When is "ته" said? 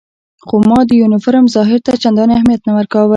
1.85-1.91